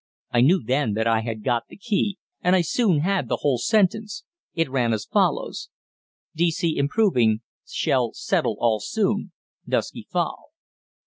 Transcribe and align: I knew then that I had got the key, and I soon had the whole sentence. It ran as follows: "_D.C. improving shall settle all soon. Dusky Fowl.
I 0.31 0.41
knew 0.41 0.63
then 0.63 0.93
that 0.93 1.05
I 1.05 1.21
had 1.21 1.43
got 1.43 1.67
the 1.67 1.77
key, 1.77 2.17
and 2.41 2.55
I 2.55 2.61
soon 2.61 3.01
had 3.01 3.29
the 3.29 3.37
whole 3.41 3.59
sentence. 3.59 4.23
It 4.55 4.67
ran 4.67 4.93
as 4.93 5.05
follows: 5.05 5.69
"_D.C. 6.35 6.75
improving 6.75 7.41
shall 7.67 8.11
settle 8.13 8.57
all 8.59 8.79
soon. 8.79 9.31
Dusky 9.69 10.07
Fowl. 10.11 10.45